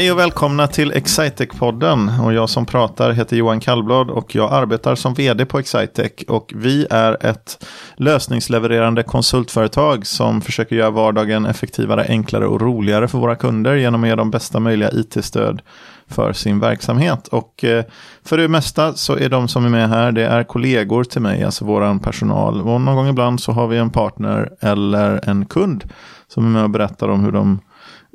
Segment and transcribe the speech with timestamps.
[0.00, 2.24] Hej och välkomna till Excitec-podden.
[2.24, 6.12] Och jag som pratar heter Johan Kallblad och jag arbetar som vd på Excitec.
[6.28, 7.66] Och vi är ett
[7.96, 14.08] lösningslevererande konsultföretag som försöker göra vardagen effektivare, enklare och roligare för våra kunder genom att
[14.08, 15.62] ge dem bästa möjliga it-stöd
[16.08, 17.28] för sin verksamhet.
[17.28, 17.84] Och eh,
[18.24, 21.44] för det mesta så är de som är med här, det är kollegor till mig,
[21.44, 22.60] alltså våran personal.
[22.60, 25.84] Och någon gång ibland så har vi en partner eller en kund
[26.28, 27.60] som är med och berättar om hur de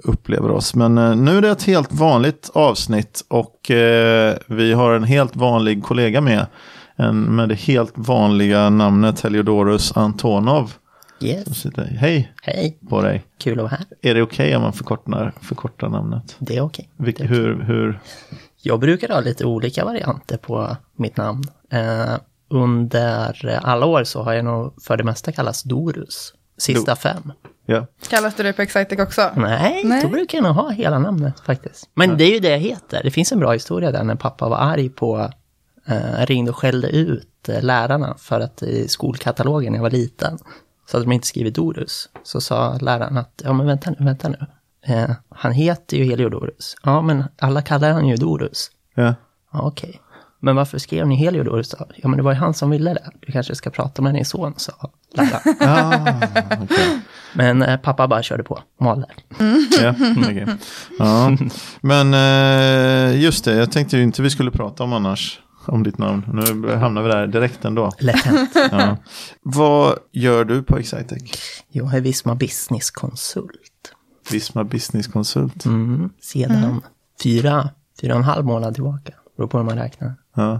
[0.04, 0.76] upplever oss.
[0.76, 5.36] Men eh, nu är det ett helt vanligt avsnitt och eh, vi har en helt
[5.36, 6.46] vanlig kollega med.
[6.96, 10.74] En, med det helt vanliga namnet Heliodorus Antonov.
[11.22, 11.66] Yes.
[11.78, 13.26] Hej Hej, på dig.
[13.38, 13.86] kul att vara här.
[14.02, 16.36] Är det okej okay om man förkortar, förkortar namnet?
[16.40, 16.90] Det är okej.
[16.98, 17.38] Vilk, Det är okej.
[17.38, 18.00] hur, hur?
[18.62, 21.44] Jag brukar ha lite olika varianter på mitt namn.
[21.72, 22.16] Eh,
[22.50, 26.34] under alla år så har jag nog för det mesta kallats Dorus.
[26.58, 27.32] Sista fem.
[27.66, 27.86] Ja.
[28.10, 29.32] Kallas du det på Excitec också?
[29.36, 30.02] Nej, Nej.
[30.02, 31.90] då brukar jag nog ha hela namnet faktiskt.
[31.94, 33.04] Men det är ju det jag heter.
[33.04, 35.30] Det finns en bra historia där när pappa var arg på,
[35.88, 40.38] eh, ringde och skällde ut eh, lärarna för att i skolkatalogen när jag var liten
[40.88, 42.10] så hade de inte skrivit Dorus.
[42.24, 44.46] Så sa läraren att, ja men vänta nu, vänta nu.
[44.86, 46.76] Eh, han heter ju Heliodorus.
[46.84, 48.72] Ja, men alla kallar han ju Dorus.
[48.96, 49.14] ja.
[49.54, 50.02] Ja, okej.
[50.40, 51.86] Men varför skrev ni Heliodorus då?
[51.96, 53.12] Ja, men det var ju han som ville det.
[53.26, 54.92] Du kanske ska prata med din son, sa
[55.60, 56.14] Ah,
[56.62, 57.00] okej.
[57.34, 59.08] Men eh, pappa bara körde på, malde.
[59.82, 60.48] Ja, okej.
[61.00, 61.38] ja.
[61.82, 65.42] Men eh, just det, jag tänkte ju inte vi skulle prata om annars.
[65.68, 66.24] Om ditt namn.
[66.28, 67.92] Nu hamnar vi där direkt ändå.
[68.00, 68.52] Lätt hänt.
[68.72, 68.98] Ja.
[69.42, 71.24] Vad gör du på Excitec?
[71.72, 73.94] Jag är Visma Business Konsult.
[74.32, 75.66] Visma Business Konsult.
[75.66, 76.10] Mm.
[76.22, 76.82] Sedan
[77.24, 77.70] fyra,
[78.02, 79.14] fyra och en halv månad tillbaka.
[79.38, 80.16] Beror på hur man räknar.
[80.36, 80.60] Ja.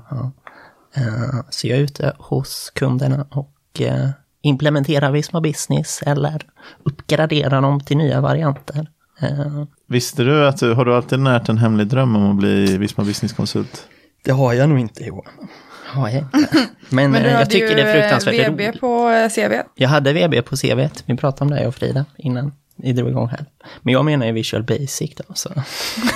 [0.96, 4.10] Eh, så jag är ute hos kunderna och eh,
[4.46, 6.42] implementerar Visma Business eller
[6.84, 8.88] uppgraderar dem till nya varianter.
[9.22, 12.78] Eh, Visste du att du, har du alltid närt en hemlig dröm om att bli
[12.78, 13.88] Visma Business Konsult?
[14.26, 15.48] det har jag nog inte Johan.
[15.88, 16.38] Har jag inte.
[16.90, 18.80] Men, Men du eh, jag hade tycker det är fruktansvärt eh, VB roligt.
[18.80, 19.54] på eh, CV.
[19.76, 23.10] Jag hade VB på CV, vi pratade om det jag och Frida innan vi drog
[23.10, 23.46] igång här.
[23.82, 25.34] Men jag menar ju Visual Basic då.
[25.34, 25.50] Så.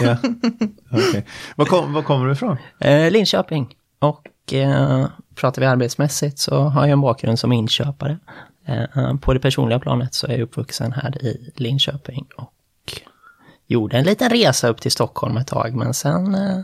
[0.01, 0.17] Ja.
[0.91, 1.25] Okej.
[1.55, 2.57] Var, kom, var kommer du ifrån?
[2.79, 3.67] Eh, Linköping.
[3.99, 5.05] Och eh,
[5.35, 8.17] pratar vi arbetsmässigt så har jag en bakgrund som inköpare.
[8.65, 12.53] Eh, på det personliga planet så är jag uppvuxen här i Linköping och
[13.67, 15.75] gjorde en liten resa upp till Stockholm ett tag.
[15.75, 16.59] Men sen, eh,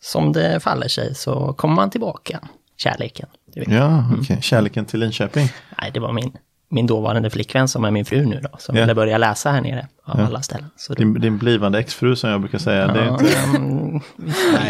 [0.00, 2.40] som det faller sig, så kommer man tillbaka.
[2.76, 3.28] Kärleken.
[3.54, 4.38] Ja, okej.
[4.42, 5.48] Kärleken till Linköping.
[5.80, 6.32] Nej, det var min,
[6.68, 8.82] min dåvarande flickvän som är min fru nu då, som Ja.
[8.82, 10.70] ville börja läsa här nere av alla ställen.
[10.76, 12.86] Så Din, din blivande exfru som jag brukar säga.
[12.86, 14.00] Det är, Ja, inte, mm,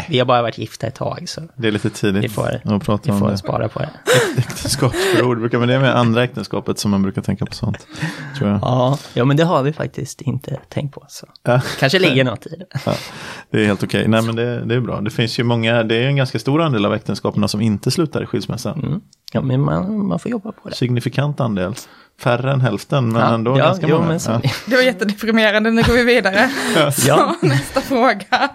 [0.09, 2.83] vi har bara varit gifta ett tag, så det är lite tidigt vi får, att
[2.85, 3.39] prata vi om får det.
[3.39, 3.91] spara på det.
[4.39, 7.87] Äktenskapsförord, brukar man det med andra äktenskapet som man brukar tänka på sånt?
[8.39, 8.59] Tror jag.
[8.63, 11.05] Ja, ja, men det har vi faktiskt inte tänkt på.
[11.09, 11.27] Så.
[11.43, 11.61] Ja.
[11.79, 12.67] Kanske ligger något i det.
[12.87, 12.95] Ja,
[13.51, 14.09] det är helt okej.
[14.09, 15.01] Nej men det, det är bra.
[15.01, 18.23] Det finns ju många, det är en ganska stor andel av äktenskapen som inte slutar
[18.23, 18.73] i skilsmässa.
[18.73, 19.01] Mm.
[19.33, 20.75] Ja, men man, man får jobba på det.
[20.75, 21.75] Signifikant andel.
[22.21, 24.19] Färre än hälften men Ja, ändå ja, ganska jo, många.
[24.27, 24.41] Ja.
[24.67, 26.51] Det var jättedeprimerande, nu går vi vidare.
[26.77, 26.91] Ja.
[26.93, 28.25] Så, nästa fråga.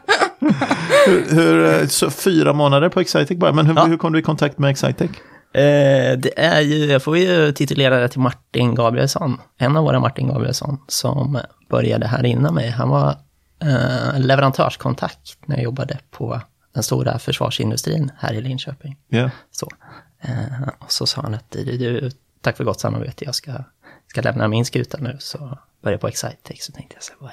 [1.08, 3.86] Hur, hur, eh, så fyra månader på Excitec bara, men hur, Ja.
[3.86, 5.10] hur kom du i kontakt med Excitec?
[5.54, 10.00] Eh, det är ju, jag får ju titulera det till Martin Gabrielsson, en av våra
[10.00, 11.40] Martin Gabrielsson, som
[11.70, 12.70] började här innan mig.
[12.70, 13.10] Han var
[13.62, 16.42] eh, leverantörskontakt när jag jobbade på
[16.74, 18.98] den stora försvarsindustrin här i Linköping.
[19.08, 19.30] Ja.
[19.52, 19.68] Så.
[20.22, 22.12] Eh, och så sa han att du, du,
[22.42, 23.52] tack för gott samarbete, jag ska,
[24.08, 27.20] ska lämna min skuta nu, så började jag på Excitec, så tänkte jag så här,
[27.20, 27.32] vad,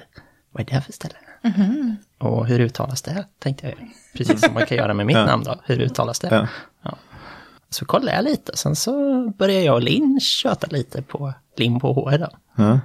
[0.50, 1.15] vad är det för ställe?
[2.19, 3.27] Och hur uttalas det?
[3.39, 6.49] Tänkte jag, precis som man kan göra med mitt namn då, hur uttalas det?
[6.83, 6.99] Ja.
[7.71, 8.93] Så kollade jag lite, sen så
[9.31, 12.28] började jag och Linn köta lite på Linn på HR då.
[12.56, 12.81] Ja.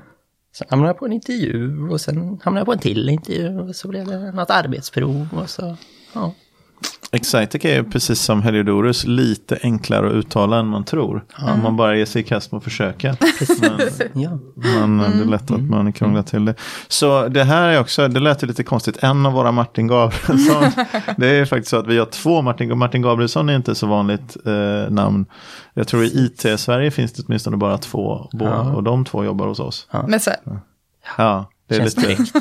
[0.54, 3.76] Sen hamnade jag på en intervju och sen hamnade jag på en till intervju och
[3.76, 5.78] så blev det något arbetsprov och så,
[6.14, 6.34] ja.
[7.14, 11.24] Excitec är ju precis som Heliodorus lite enklare att uttala än man tror.
[11.54, 13.16] Om man bara ger sig i kast med att försöka.
[13.62, 14.38] Men, ja.
[14.88, 16.56] men det är lätt att man krånglar till det.
[16.88, 20.64] Så det här är också, det lät ju lite konstigt, en av våra Martin Gabrielsson.
[21.18, 24.38] det är faktiskt så att vi har två Martin, Martin Gabrielsson är inte så vanligt
[24.46, 25.26] eh, namn.
[25.74, 28.74] Jag tror i IT-Sverige finns det åtminstone bara två, bo- Ja.
[28.74, 29.88] och de två jobbar hos oss.
[30.08, 30.32] Men så,
[31.18, 32.36] Ja, det är Känns lite, tryggt.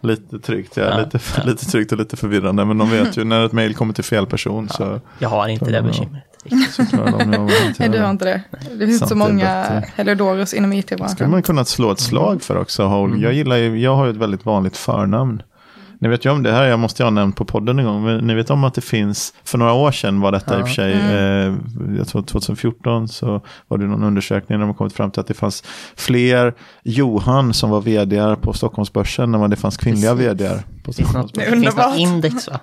[0.00, 2.64] lite tryggt, ja, Ja, lite, lite tryggt och lite förvirrande.
[2.64, 5.70] Men de vet ju när ett mejl kommer till fel person så, Jag har inte
[5.70, 6.22] det bekymret.
[7.78, 8.10] nej du har det.
[8.10, 8.42] inte det.
[8.74, 9.84] Det finns så det många bättre.
[9.96, 11.30] Heliodorus inom skulle it-branschen.
[11.30, 13.10] man kunna slå ett slag för också.
[13.18, 15.42] Jag gillar ju, jag har ju ett väldigt vanligt förnamn.
[16.02, 18.04] Ni vet ju om det här, jag måste jag ha nämnt på podden en gång,
[18.04, 20.68] men ni vet om att det finns, för några år sedan var detta i och
[20.68, 21.54] för sig, eh,
[21.98, 25.34] jag tror 2014 så var det någon undersökning där man kommit fram till att det
[25.34, 25.64] fanns
[25.96, 30.40] fler Johan som var vd på Stockholmsbörsen än vad det fanns kvinnliga Precis.
[30.40, 31.60] vd på Stockholmsbörsen.
[31.60, 32.60] det finns något index va?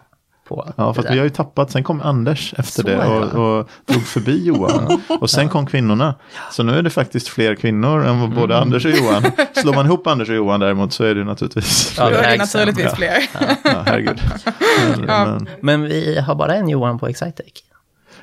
[0.47, 1.11] På Ja, där.
[1.11, 1.71] vi har ju tappat.
[1.71, 3.23] Sen kom Anders efter Så det och,
[3.59, 5.01] och drog förbi Johan.
[5.21, 6.15] Och sen kom kvinnorna.
[6.51, 9.23] Så nu är det faktiskt fler kvinnor än vad både Anders och Johan.
[9.53, 12.23] Slår man ihop Anders och Johan däremot så är det naturligtvis Ja, Då fler.
[12.23, 12.95] är det naturligtvis Ja.
[12.95, 13.17] fler.
[13.63, 14.21] Ja, herregud.
[14.97, 17.45] Men, men, Men vi har bara en Johan på Excitec.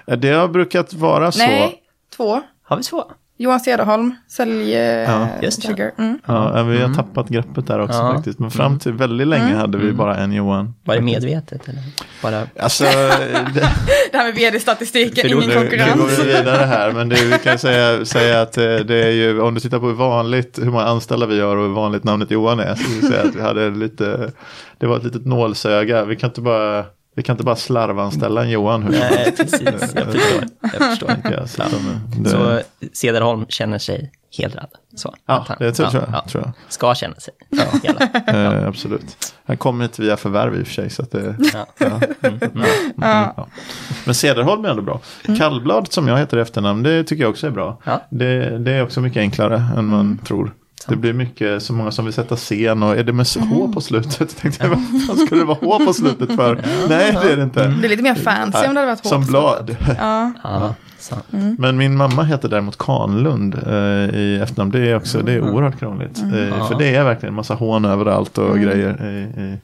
[0.07, 1.39] ja, det har brukat vara så.
[1.39, 1.75] Nej,
[2.17, 2.43] två.
[2.63, 3.05] Har vi två?
[3.37, 4.71] Johan Cederholm, sälj...
[4.73, 5.69] Ja, just det.
[5.69, 5.93] Sugar.
[5.99, 6.19] Mm.
[6.27, 8.13] Ja, vi har tappat greppet där också Ja.
[8.15, 8.39] faktiskt.
[8.39, 10.75] Men fram till väldigt länge hade vi bara en Johan.
[10.85, 11.83] Var det medvetet eller?
[12.23, 12.43] Bara...
[12.61, 12.91] Alltså, det,
[14.13, 16.19] Det här med vd-statistiken, ingen då- nu, nu går konkurrens.
[16.19, 19.55] vi vidare här, men det, vi kan säga, säga att eh, det är ju, om
[19.55, 22.61] du tittar på hur vanligt, hur många anställda vi har och hur vanligt namnet Johan
[22.61, 24.31] är, så vill jag säga att vi hade lite,
[24.79, 26.85] det var ett litet nålsöga, vi kan inte bara,
[27.15, 29.63] vi kan inte bara slarvanställa en Johan hur Nej, precis.
[29.63, 30.45] Jag förstår.
[30.63, 31.11] Jag förstår.
[31.25, 31.49] jag.
[31.49, 31.63] Så,
[32.19, 32.61] det, Så
[32.93, 34.69] Cederholm känner sig hedrad.
[34.97, 36.15] Så, ja, han- det tror, ja, tror jag.
[36.15, 36.25] ja.
[36.29, 36.53] Tror jag.
[36.69, 37.35] Ska känna sig.
[37.83, 38.53] Hela.
[38.61, 39.35] Eh, absolut.
[39.47, 40.91] Han kommer inte via förvärv i och för sig.
[40.91, 41.67] Så att det, Ja.
[41.79, 41.87] ja.
[42.23, 42.65] Mm, mm,
[42.97, 43.47] ja.
[44.05, 45.01] Men Cederholm är ändå bra.
[45.39, 47.81] Kallblad som jag heter i efternamn, det tycker jag också är bra.
[47.85, 48.01] Ja.
[48.11, 50.55] Det, det är också mycket enklare än man tror.
[50.89, 53.81] Det blir mycket, så många som vill sätta scen och är det med H på
[53.81, 54.37] slutet?
[54.41, 56.55] Tänkte jag, vad fan skulle det vara H på slutet för?
[56.89, 57.67] Nej, det är det inte.
[57.69, 59.29] Det är lite mer fancy om det hade varit Som hårt.
[59.31, 59.77] blad.
[59.99, 61.15] Ja, Ja, så.
[61.59, 64.71] Men min mamma heter däremot Kanlund eh, i efternamn.
[64.71, 66.19] Det är också, det är oerhört krångligt.
[66.23, 69.05] Eh, för det är verkligen en massa hån överallt och grejer.
[69.07, 69.59] I, i.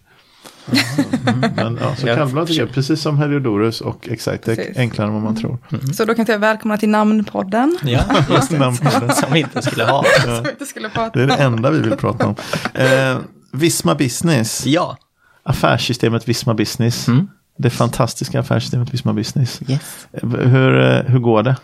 [1.57, 5.37] Men ja, så kallblad tycker jag, precis som Heliodorus och Excitec, enklare än vad man
[5.37, 5.59] tror.
[5.95, 7.79] så då kan jag säga välkomna till namnpodden.
[7.83, 8.01] Ja,
[8.31, 8.51] just.
[8.51, 9.13] Namnpodden.
[9.15, 10.05] Som vi inte skulle ha.
[10.25, 12.35] Som vi inte skulle prata Det är det enda vi vill prata om.
[12.75, 13.19] Eh,
[13.53, 14.97] Visma Business, Ja,
[15.43, 17.09] affärssystemet Visma Business.
[17.09, 17.29] Mm.
[17.59, 19.61] Det fantastiska affärssystemet Visma Business.
[19.69, 19.81] yes.
[20.13, 21.57] Eh, Hur, eh, hur går det?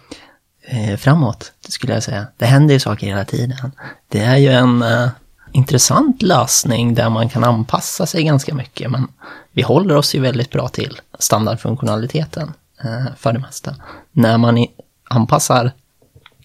[0.68, 2.26] Eh, framåt, skulle jag säga.
[2.36, 3.72] Det händer ju saker hela tiden.
[4.08, 5.08] Det är ju en eh,
[5.56, 8.90] intressant lösning där man kan anpassa sig ganska mycket.
[8.90, 9.08] Men
[9.52, 12.52] vi håller oss ju väldigt bra till standardfunktionaliteten
[12.84, 13.74] eh, för det mesta.
[14.12, 14.66] När man
[15.04, 15.72] anpassar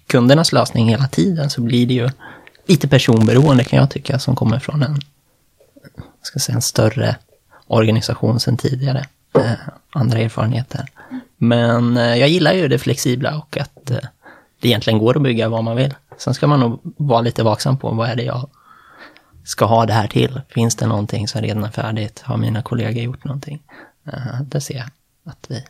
[0.08, 2.10] kundernas lösning hela tiden så blir det ju
[2.68, 5.00] lite personberoende kan jag tycka som kommer från en,
[6.22, 7.16] ska säga, en större
[7.68, 9.06] organisation sedan tidigare.
[9.36, 9.52] Eh,
[9.92, 10.86] andra erfarenheter.
[11.38, 13.98] Men eh, jag gillar ju det flexibla och att eh,
[14.62, 15.94] det egentligen går att bygga vad man vill.
[16.18, 18.50] Sen ska man nog vara lite vaksam på vad är det jag
[19.44, 20.42] ska ha det här till.
[20.50, 22.22] Finns det någonting som redan är färdigt?
[22.26, 23.62] Har mina kollegor gjort någonting?
[24.08, 24.90] Eh, det ser jag
[25.26, 25.64] att vi...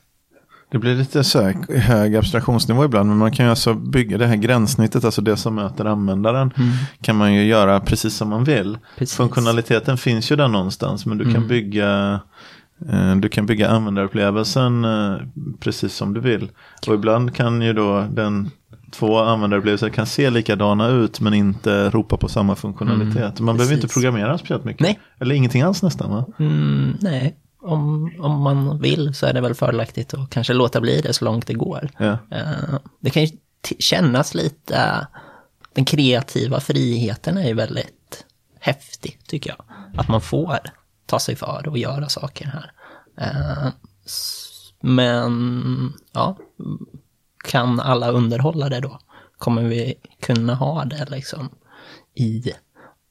[0.71, 4.27] Det blir lite så här hög abstraktionsnivå ibland, men man kan ju alltså bygga det
[4.27, 6.53] här gränssnittet, alltså det som möter användaren,
[7.01, 8.77] kan man ju göra precis som man vill.
[8.97, 9.17] Precis.
[9.17, 12.19] Funktionaliteten finns ju där någonstans, men du kan bygga
[12.91, 15.17] eh, du kan bygga användarupplevelsen eh,
[15.59, 16.49] precis som du vill.
[16.87, 18.51] Och ibland kan ju då den
[18.91, 23.39] två användarupplevelser kan se likadana ut men inte ropa på samma funktionalitet.
[23.39, 23.93] Man behöver inte precis.
[23.93, 24.81] programmera speciellt mycket.
[24.81, 24.99] Nej.
[25.19, 26.25] Eller ingenting alls nästan va?
[26.39, 31.01] Mm, nej, om, om man vill så är det väl fördelaktigt att kanske låta bli
[31.01, 31.89] det så långt det går.
[31.97, 32.17] Ja.
[32.31, 33.29] Eh, det kan ju
[33.79, 35.07] kännas lite,
[35.73, 38.25] den kreativa friheten är ju väldigt
[38.59, 39.65] häftig tycker jag.
[39.99, 40.57] Att man får
[41.05, 42.71] ta sig för och göra saker här.
[44.05, 44.47] S-
[44.81, 46.37] men, ja,
[47.43, 48.99] kan alla underhålla det då?
[49.37, 51.49] Kommer vi kunna ha det liksom
[52.15, 52.51] i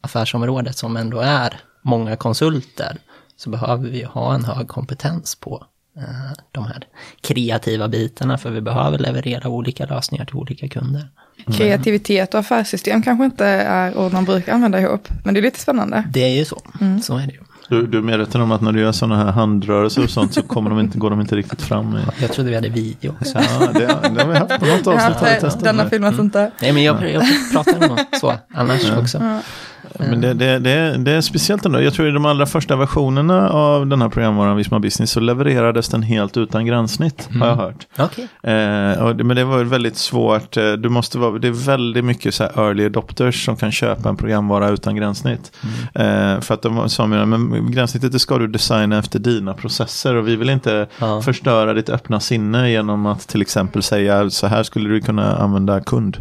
[0.00, 2.98] affärsområdet som ändå är många konsulter
[3.36, 5.64] så behöver vi ha en hög kompetens på
[5.96, 6.86] eh, de här
[7.20, 11.08] kreativa bitarna för vi behöver leverera olika lösningar till olika kunder.
[11.52, 15.08] Kreativitet och affärssystem kanske inte är ord man brukar använda ihop.
[15.24, 16.04] Men det är lite spännande.
[16.12, 16.62] Det är ju så,
[17.02, 17.40] så är det ju.
[17.70, 20.42] Du, du är medveten om att när du gör sådana här handrörelser och sånt så
[20.42, 21.96] kommer de inte, går de inte riktigt fram.
[21.96, 23.38] I, Jag trodde vi hade video också.
[23.38, 23.78] ja, det,
[24.14, 25.16] det har vi haft på något avsnitt.
[25.16, 26.50] Har vi testat denna filmas inte.
[26.62, 27.22] Nej men jag, jag
[27.52, 29.22] pratar nog så annars också.
[29.98, 31.80] Men det, det, det, det är speciellt ändå.
[31.82, 35.88] Jag tror i de allra första versionerna av den här programvaran Visma Business så levererades
[35.88, 37.28] den helt utan gränssnitt.
[37.40, 37.86] Har jag hört.
[37.98, 38.28] Okej.
[38.42, 40.56] Eh, och men det var väldigt svårt.
[40.56, 44.16] Eh, Du måste vara, det är väldigt mycket så early adopters som kan köpa en
[44.16, 45.52] programvara utan gränssnitt.
[45.94, 50.28] Eh, för att de sa men gränssnittet det ska du designa efter dina processer och
[50.28, 51.22] vi vill inte Ja.
[51.22, 55.80] förstöra ditt öppna sinne genom att till exempel säga så här skulle du kunna använda
[55.80, 56.16] kund.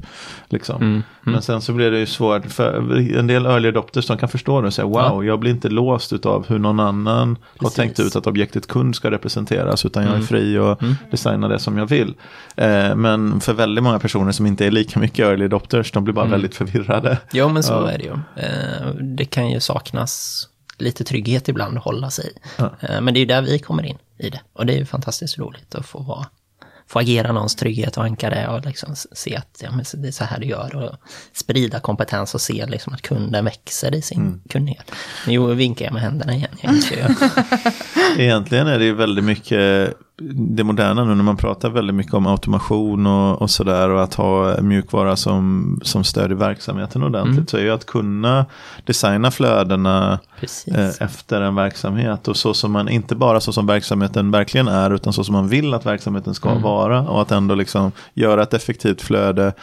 [0.50, 0.82] Liksom.
[0.82, 1.04] Mm.
[1.32, 2.74] Men sen så blir det ju svårt för
[3.18, 5.24] en del early adopters de kan förstå det och säga wow Ja.
[5.24, 7.76] jag blir inte låst av hur någon annan har Precis.
[7.76, 10.28] tänkt ut att objektet kund ska representeras utan jag är Mm.
[10.28, 10.96] fri och Mm.
[11.12, 12.14] designa det som jag vill.
[12.56, 16.14] Eh, men för väldigt många personer som inte är lika mycket early adopters de blir
[16.14, 16.32] bara Mm.
[16.32, 17.18] väldigt förvirrade.
[17.32, 17.92] Jo men så Ja.
[17.92, 18.12] är det ju.
[18.36, 22.40] Eh, det kan ju saknas lite trygghet ibland att hålla sig i.
[22.58, 22.70] Ja.
[22.80, 24.42] Eh, Men det är ju där vi kommer in i det.
[24.54, 26.26] Och det är ju fantastiskt roligt att få vara
[26.90, 30.24] få agera någons trygghet och ankare och liksom se att ja, men det är så
[30.24, 30.96] här du gör och
[31.34, 34.92] sprida kompetens och se liksom att kunden växer i sin kunnighet.
[35.28, 36.50] Nu vinkar jag med händerna igen.
[36.62, 37.16] Jag.
[38.18, 39.94] Egentligen är det ju väldigt mycket
[40.32, 44.14] det moderna nu när man pratar väldigt mycket om automation och, och sådär och att
[44.14, 47.48] ha mjukvara som, som stödjer verksamheten ordentligt Mm.
[47.48, 48.46] så är ju att kunna
[48.86, 50.20] designa flödena
[50.68, 54.92] eh, efter en verksamhet och så som man, inte bara så som verksamheten verkligen är
[54.92, 56.62] utan så som man vill att verksamheten ska Mm.
[56.64, 59.54] vara och att ändå liksom göra ett effektivt flöde.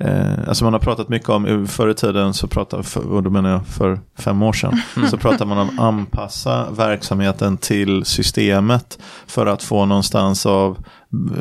[0.00, 3.30] Eh, alltså man har pratat mycket om, förr i tiden så pratade, för, och då
[3.30, 5.08] menar jag för fem år sedan, Mm.
[5.10, 10.78] så pratade man om anpassa verksamheten till systemet för att få någonstans av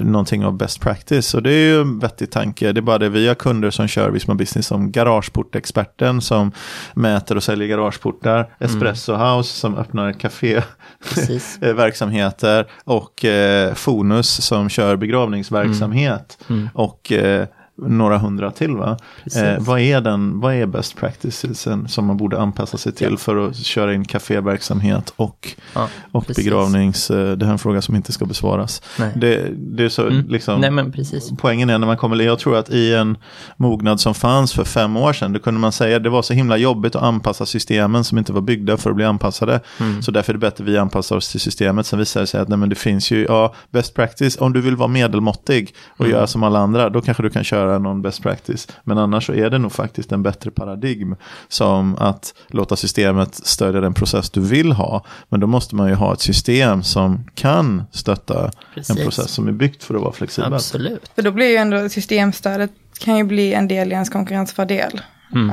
[0.02, 1.34] någonting av best practice.
[1.34, 2.72] Och det är ju en vettig tanke.
[2.72, 6.52] Det är bara det vi har kunder som kör Visma Business som garageportexperten som
[6.94, 8.50] mäter och säljer garageportar.
[8.60, 10.62] Espresso House som öppnar café
[11.10, 11.58] Precis.
[11.62, 16.38] eh, verksamheter och eh, Fonus som kör begravningsverksamhet
[16.74, 18.98] och eh, några hundra till va?
[19.36, 23.18] Eh, vad, är den, vad är best practicesen som man borde anpassa sig till Ja.
[23.18, 26.46] för att köra in kaféverksamhet och, Ja, och precis.
[26.46, 28.82] begravnings, eh, det här är en fråga som inte ska besvaras.
[29.16, 30.26] Det, det är så Mm.
[30.30, 31.08] liksom, Nej.
[31.38, 33.18] Poängen är när man kommer, jag tror att i en
[33.58, 36.34] mognad som fanns för fem år sedan, då kunde man säga att det var så
[36.34, 39.60] himla jobbigt att anpassa systemen som inte var byggda för att bli anpassade.
[39.80, 40.02] Mm.
[40.02, 41.86] Så därför är det bättre att vi anpassar oss till systemet.
[41.86, 44.62] Sen visar det sig att nej, men det finns ju, ja, best practice, om du
[44.62, 46.12] vill vara medelmåttig och Mm.
[46.18, 48.68] göra som alla andra, då kanske du kan köra någon best practice.
[48.84, 51.16] Men annars så är det nog faktiskt en bättre paradigm
[51.48, 55.06] som att låta systemet stödja den process du vill ha.
[55.30, 58.90] Men då måste man ju ha ett system som kan stötta Precis.
[58.90, 60.54] en process som är byggt för att vara flexibel.
[60.54, 61.12] Absolut.
[61.16, 65.02] För då blir ju ändå systemstödet kan ju bli en del i ens konkurrensfördel.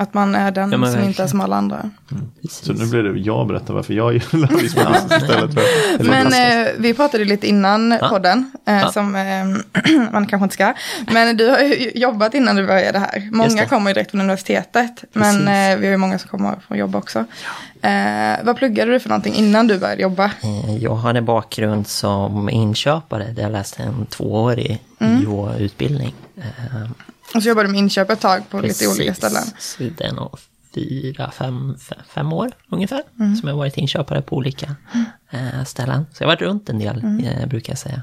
[0.01, 1.29] Att man är den Ja, men som inte är verkligen.
[1.29, 1.91] som alla andra.
[2.43, 2.59] Precis.
[2.65, 5.51] Så nu blir det jag berättar varför jag gillar Business istället.
[5.53, 6.01] Tror jag.
[6.01, 8.09] Eller Men eh, vi pratade lite innan Ja.
[8.09, 8.93] podden, eh, Ja.
[8.93, 9.23] som eh,
[10.13, 10.75] man kanske inte ska.
[11.13, 13.29] Men du har ju jobbat innan du började här.
[13.33, 15.49] Många kommer ju direkt från universitetet, men Precis.
[15.49, 17.25] eh, vi har ju många som kommer från jobb också.
[17.83, 20.25] Eh, vad pluggade du för någonting innan du började jobba?
[20.25, 25.23] Eh, Jag hade bakgrund som inköpare där jag läste en tvåårig Mm.
[25.23, 26.15] IO-utbildning.
[27.35, 29.43] Och så jobbade du med inköp ett tag på lite olika ställen.
[29.59, 30.39] Så det är nog
[30.75, 33.37] fyra, fem, fem, fem år ungefär Mm.
[33.37, 34.77] som jag varit inköpare på olika
[35.31, 36.07] eh, ställen.
[36.13, 37.25] Så jag har varit runt en del, Mm.
[37.25, 38.03] eh, brukar jag säga.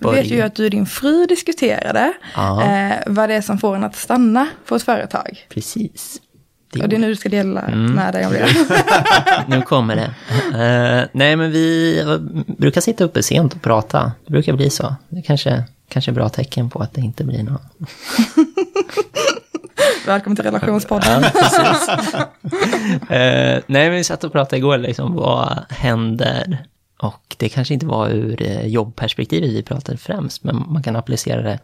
[0.00, 3.76] Du vet ju att du och din fru diskuterade eh, vad det är som får
[3.76, 5.46] en att stanna på ett företag.
[5.48, 6.20] Precis.
[6.82, 7.92] Och det är nu du ska dela Mm.
[7.92, 8.48] med dig om det.
[9.48, 10.14] Nu kommer det.
[10.64, 12.02] Eh, nej, men vi
[12.58, 14.12] brukar sitta uppe sent och prata.
[14.26, 14.94] Det brukar bli så.
[15.08, 17.58] Det kanske, kanske bra tecken på att det inte blir någon
[20.06, 21.24] Välkommen till relationspodden.
[21.34, 22.28] Ja.
[23.02, 26.66] Eh, nej, men vi satt och pratade igår, liksom, vad händer?
[26.98, 31.42] Och det kanske inte var ur eh, jobbperspektivet vi pratade främst, men man kan applicera
[31.42, 31.58] det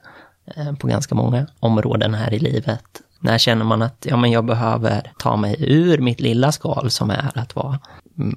[0.57, 2.85] eh, på ganska många områden här i livet.
[3.21, 7.11] När känner man att ja, men jag behöver ta mig ur mitt lilla skal som
[7.11, 7.79] är att vara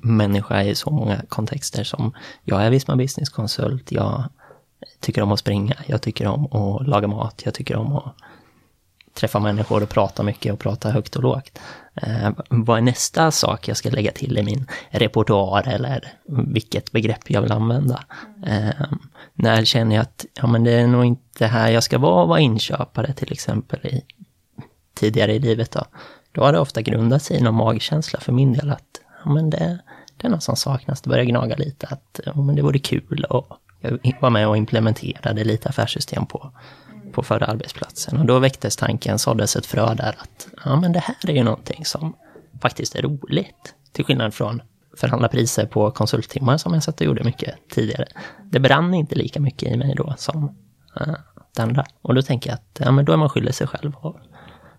[0.01, 4.23] människa i så många kontexter som jag är Visma Business-konsult, jag
[4.99, 8.15] tycker om att springa, jag tycker om att laga mat, jag tycker om att
[9.13, 11.59] träffa människor och prata mycket och prata högt och lågt.
[11.95, 17.29] Eh, vad är nästa sak jag ska lägga till i min repertoar eller vilket begrepp
[17.29, 18.03] jag vill använda?
[18.45, 18.85] Eh,
[19.33, 22.39] när känner jag att ja, men det är nog inte här jag ska vara, vara
[22.39, 24.01] inköpare till exempel i,
[24.93, 25.71] tidigare i livet.
[25.71, 25.85] Då.
[26.31, 29.49] då har det ofta grundat sig i någon magkänsla för min del att ja, men
[29.49, 29.79] det,
[30.17, 31.01] det är något som saknas.
[31.01, 34.57] Det börjar gnaga lite att ja, men det vore kul att jag var med och
[34.57, 36.51] implementerade lite affärssystem på,
[37.11, 38.17] på förra arbetsplatsen.
[38.17, 41.43] Och då väcktes tanken, såddes ett frö där att ja, men det här är ju
[41.43, 42.15] någonting som
[42.61, 43.75] faktiskt är roligt.
[43.91, 44.61] Till skillnad från
[44.97, 48.05] förhandla priser på konsulttimmar som jag satt och gjorde mycket tidigare.
[48.43, 50.43] Det brann inte lika mycket i mig då som
[51.01, 51.15] uh,
[51.55, 51.85] det andra.
[52.01, 54.15] Och då tänker jag att ja, men då är man skyldig sig själv att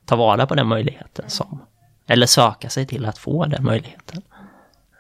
[0.05, 1.63] ta vara på den möjligheten som,
[2.07, 4.23] eller söka sig till att få den möjligheten.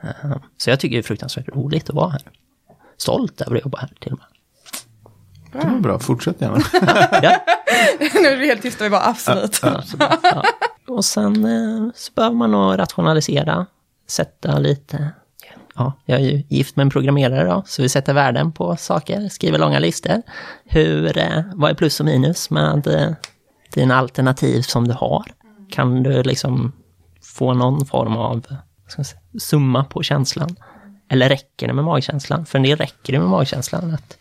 [0.04, 2.23] Uh, så jag tycker det är fruktansvärt roligt att vara här.
[3.02, 4.26] Stolt över att jobba här till och med.
[5.62, 6.61] Det var bra, fortsätt gärna.
[7.23, 7.38] Ja.
[8.14, 9.61] nu är vi helt tysta, vi bara absolut.
[10.23, 10.44] Ja.
[10.88, 13.66] Och sen eh, så behöver man nog rationalisera,
[14.09, 15.11] sätta lite...
[15.75, 19.28] Ja, jag är ju gift med en programmerare då, så vi sätter värden på saker,
[19.28, 20.23] skriver långa listor.
[20.64, 23.11] Hur, eh, vad är plus och minus med eh,
[23.73, 25.25] dina alternativ som du har?
[25.71, 26.73] Kan du liksom
[27.23, 28.47] få någon form av
[28.88, 29.04] säga,
[29.40, 30.56] summa på känslan?
[31.12, 32.47] Eller räcker det med magkänslan?
[32.47, 33.95] För en del räcker det med magkänslan.
[33.95, 34.19] Att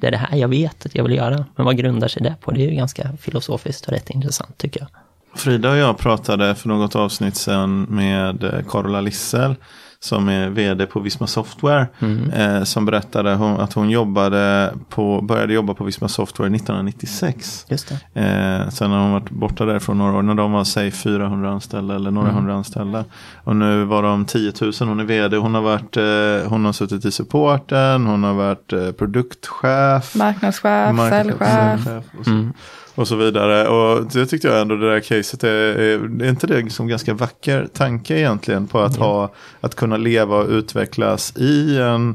[0.00, 1.44] det är det här jag vet att jag vill göra.
[1.56, 2.50] Men vad grundar sig det på?
[2.50, 4.88] Det är ju ganska filosofiskt och rätt intressant tycker jag.
[5.34, 9.54] Frida och jag pratade för något avsnitt sedan med eh, Carola Lissel
[10.02, 11.86] som är vd på Visma Software.
[11.98, 12.30] Mm.
[12.30, 17.66] Eh, som berättade hon, att hon jobbade på, började jobba på Visma Software 1996.
[17.68, 18.20] Just det.
[18.20, 21.50] Eh, sen har hon varit borta där från några år när de var säg 400
[21.50, 22.36] anställda eller några Mm.
[22.38, 23.04] hundra anställda.
[23.44, 26.72] Och nu var de 10 000, hon är vd, hon har, varit, eh, hon har
[26.72, 30.14] suttit i supporten, hon har varit eh, produktchef.
[30.14, 32.54] Marknadschef, marknadschef, säljchef.
[32.94, 33.26] Och, så, Mm.
[33.26, 33.68] vidare.
[33.68, 37.14] Och det tyckte jag ändå det där caset är, är, är inte det som ganska
[37.14, 42.14] vacker tanke egentligen på att, ha, att kunna leva och utvecklas i en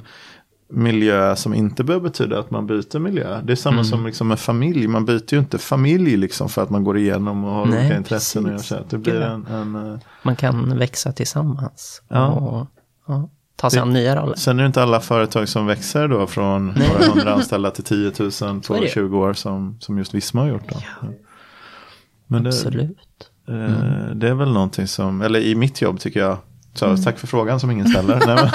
[0.69, 3.41] miljö som inte behöver betyda att man byter miljö.
[3.43, 3.85] Det är samma Mm.
[3.85, 4.87] som liksom med familj.
[4.87, 7.97] Man byter ju inte familj liksom för att man går igenom och har Nej, olika
[7.97, 8.45] intressen.
[8.45, 12.01] Och gör så det blir en, en, eh, Man kan växa tillsammans.
[12.09, 12.27] Ja.
[12.27, 12.67] Och,
[13.07, 13.29] ja,
[13.65, 14.35] ta sig an nya roller.
[14.35, 18.11] Sen är det inte alla företag som växer då från några hundra anställda till 10
[18.19, 18.87] 000 är på det.
[18.89, 20.69] 20 år som, som just Visma har gjort.
[20.69, 20.77] Då.
[22.27, 22.97] Men det, Absolut.
[23.49, 26.37] Eh, Det är väl någonting som, eller i mitt jobb tycker jag,
[26.73, 28.15] så, tack för frågan som ingen ställer.
[28.27, 28.49] Nej,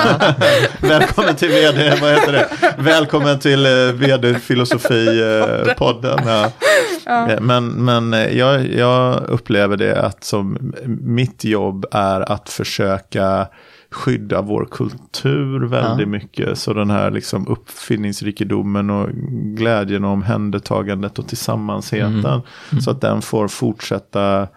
[0.80, 2.48] men, välkommen till vd, vad heter det?
[2.78, 6.18] Välkommen till eh, vd filosofi-podden.
[6.26, 7.30] Ja.
[7.30, 13.46] Eh, Men, men eh, jag, jag upplever det att som mitt jobb är att försöka
[13.90, 16.10] skydda vår kultur väldigt Ja.
[16.10, 16.58] mycket.
[16.58, 19.08] Så den här liksom uppfinningsrikedomen och
[19.56, 22.40] glädjen och omhändertagandet och tillsammansheten.
[22.80, 24.48] Så att den får fortsätta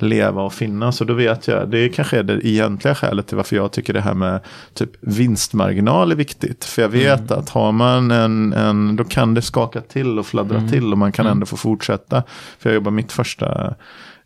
[0.00, 1.00] leva och finnas.
[1.00, 4.00] Och då vet jag, det kanske är det egentliga skälet till varför jag tycker det
[4.00, 4.40] här med
[4.74, 6.64] typ vinstmarginal är viktigt.
[6.64, 10.68] För jag vet att har man en, en, då kan det skaka till och fladdra
[10.68, 12.22] till och man kan ändå få fortsätta.
[12.58, 13.74] För jag jobbar mitt första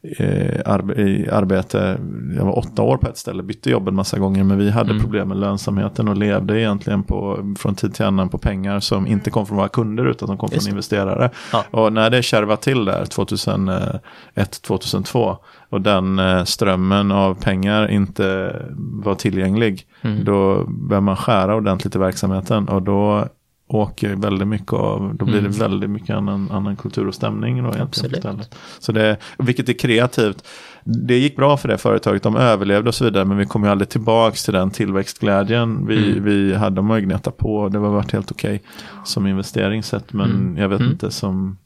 [0.07, 1.99] i arbete,
[2.37, 5.01] jag var åtta år på ett ställe, bytte jobb en massa gånger, men vi hade
[5.01, 9.31] problem med lönsamheten och levde egentligen på, från tid till annan på pengar som inte
[9.31, 11.31] kom från våra kunder utan som kom Just från investerare.
[11.53, 11.65] Ja.
[11.71, 15.37] Och när det kärvade till där 2001-2002
[15.71, 20.25] och den eh, strömmen av pengar inte var tillgänglig, Mm.
[20.25, 23.29] då börjar man skära ordentligt i verksamheten och då
[23.69, 27.63] åker väldigt mycket av, då blir det väldigt mycket annan, annan kultur och stämning.
[27.63, 28.17] Då Absolut.
[28.19, 28.55] stället.
[28.79, 30.45] Så det, vilket är kreativt.
[30.85, 33.71] Det gick bra för det företaget, de överlevde och så vidare, men vi kom ju
[33.71, 36.25] aldrig tillbaka till den tillväxtglädjen vi, Mm.
[36.25, 37.69] vi hade om att gneta på.
[37.69, 38.63] Det var varit helt okej
[39.05, 40.57] som investeringssätt, men Mm.
[40.57, 40.93] jag vet Mm.
[40.93, 41.57] inte som,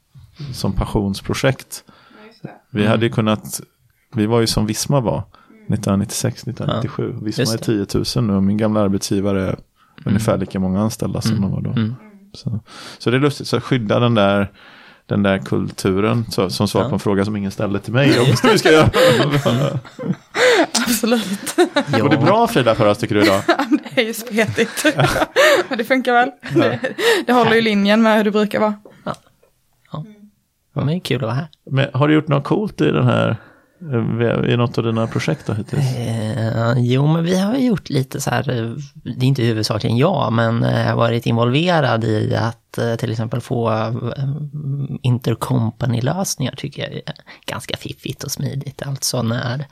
[0.53, 1.83] som passionsprojekt.
[2.69, 3.61] Vi hade ju kunnat,
[4.15, 5.23] vi var ju som Visma var
[5.67, 7.15] 1996, 1997.
[7.21, 7.85] Visma Just är det.
[7.85, 9.55] 10 000 nu och min gamla arbetsgivare
[10.05, 11.69] ungefär lika många anställda som de var då.
[11.71, 11.95] Mm.
[12.33, 12.59] Så,
[12.97, 14.51] så det är lustigt, så skydda den där,
[15.05, 16.89] den där kulturen så, som svar Ja.
[16.89, 18.19] på en fråga som ingen ställde till mig.
[18.19, 19.79] Om hur ska jag göra?
[20.87, 21.55] Absolut.
[21.91, 21.99] Ja.
[21.99, 23.41] Går det bra Frida för oss tycker du idag?
[23.95, 24.85] Det är ju spretigt.
[25.69, 26.31] Men det funkar väl.
[26.53, 26.79] Det,
[27.27, 28.73] det håller ju linjen med hur det brukar vara.
[29.93, 30.05] Ja,
[30.73, 31.47] men det är kul att vara här.
[31.71, 33.37] Men, har du gjort något coolt i den här,
[33.91, 35.83] eh, i något av dina projekt då hittills?
[36.37, 40.33] Eh, jo, men vi har gjort lite så här, eh, det är inte huvudsakligen jag,
[40.33, 44.29] men eh, jag har varit involverad i att eh, till exempel få eh,
[45.01, 47.01] intercompany-lösningar tycker jag är
[47.45, 48.81] ganska fiffigt och smidigt.
[48.81, 49.65] Alltså när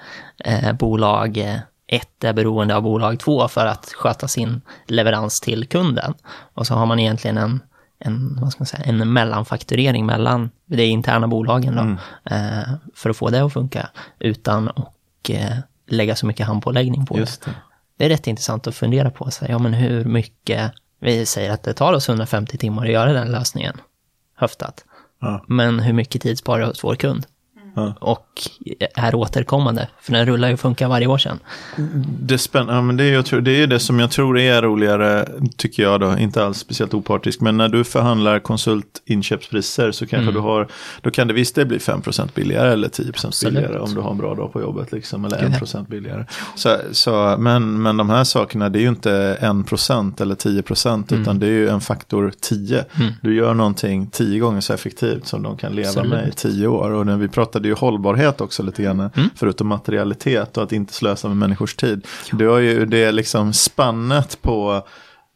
[0.45, 5.67] eh, bolag eh, ett är beroende av bolag två för att sköta sin leverans till
[5.67, 6.13] kunden.
[6.54, 7.60] Och så har man egentligen en,
[8.00, 11.82] en, vad ska man säga, en mellanfakturering mellan de interna bolagen då,
[12.36, 14.69] eh, för att få det att funka utan
[15.30, 15.58] eh,
[15.91, 17.52] lägga så mycket handpåläggning på Just det.
[17.52, 17.56] det.
[17.97, 21.52] Det är rätt intressant att fundera på, så här, ja men hur mycket, vi säger
[21.52, 23.78] att det tar oss 150 timmar att göra den lösningen,
[24.36, 24.86] höftat.
[25.21, 25.45] Ja.
[25.47, 27.25] Men hur mycket tid sparar det hos vår kund?
[27.80, 27.94] Ja.
[28.00, 28.50] Och
[28.96, 31.39] är återkommande, för den rullar ju och funkar varje år sedan.
[32.20, 34.62] Det, är ja, men det, är, jag tror, det är det som jag tror är
[34.62, 40.32] roligare, tycker jag då, inte alls speciellt opartisk, men när du förhandlar konsultinköpspriser så kanske
[40.32, 40.68] du har,
[41.02, 43.56] då kan det visst det bli 5% billigare eller 10% Absolut.
[43.56, 45.65] billigare om du har en bra dag på jobbet, liksom, eller Gud, ja.
[45.65, 46.26] 1% billigare.
[46.56, 51.39] Så, så, men, men de här sakerna, det är ju inte 1% eller 10%, utan
[51.39, 52.86] det är ju en faktor 10.
[53.22, 56.12] Du gör någonting 10 gånger så effektivt som de kan leva Absolut.
[56.12, 56.92] med i 10 år.
[56.92, 61.27] Och när vi pratade ju hållbarhet också lite grann, förutom materialitet och att inte slösa
[61.27, 62.08] med människors tid.
[62.32, 64.88] Du har ju det liksom spannet på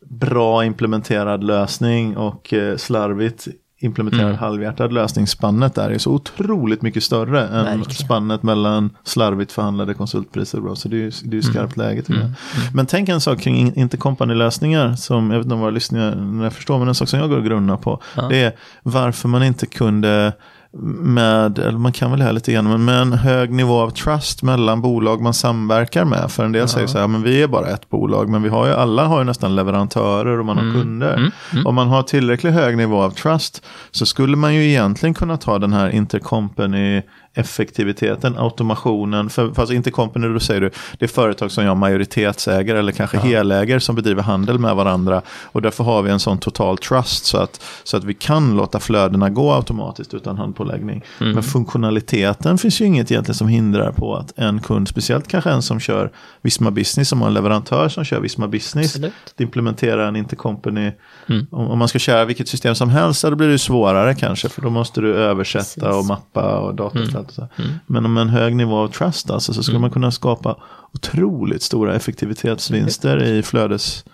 [0.10, 3.48] bra implementerad lösning och eh, slarvigt
[3.80, 5.28] implementerad halvhjärtad lösning.
[5.28, 7.90] Spannet där är så otroligt mycket större än Verkligen.
[7.92, 10.60] spannet mellan slarvigt förhandlade konsultpriser.
[10.62, 10.76] bra.
[10.76, 12.32] Så det är ju, det är ju skarpt läge tycker jag.
[12.74, 16.80] Men tänk en sak kring in- intercompany-lösningar som jag vet inte om våra lyssnare förstår,
[16.80, 18.02] men en sak som jag går och grunnar på.
[18.16, 18.28] Ja.
[18.30, 20.34] Det är varför man inte kunde
[20.82, 24.44] med, eller man kan väl ha lite grann, men med en hög nivå av trust
[24.44, 26.32] mellan bolag man samverkar med.
[26.32, 28.68] För en del säger så här, men vi är bara ett bolag, men vi har
[28.68, 31.32] ju, alla har ju nästan leverantörer och man har kunder.
[31.66, 35.60] Om man har tillräckligt hög nivå av trust så skulle man ju egentligen kunna ta
[35.60, 37.02] den här intercompany
[37.36, 42.76] effektiviteten, automationen, för, för alltså intercompany då säger du, det är företag som jag majoritetsäger
[42.76, 45.22] eller kanske heläger som bedriver handel med varandra.
[45.44, 48.80] Och därför har vi en sån total trust så att, så att vi kan låta
[48.80, 50.38] flödena gå automatiskt utan
[50.72, 51.04] handpåläggning.
[51.20, 55.62] Men funktionaliteten finns ju inget egentligen som hindrar på att en kund, speciellt kanske en
[55.62, 59.14] som kör Visma Business, som har en leverantör som kör Visma Business, Absolut.
[59.26, 60.92] att implementera en intercompany.
[61.28, 64.16] Om, om man ska köra vilket system som helst, så då blir det ju svårare
[64.16, 65.84] kanske, för då måste du översätta Precis.
[65.84, 67.20] och mappa och dataflöde.
[67.20, 67.48] och så.
[67.88, 70.58] Men om en hög nivå av trust alltså, så skulle man kunna skapa
[70.94, 74.06] otroligt stora effektivitetsvinster i flödes,